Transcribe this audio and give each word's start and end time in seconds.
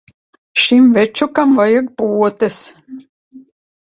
Šim 0.61 0.85
večukam 0.95 1.51
vajag 1.59 1.91
potes. 2.01 2.57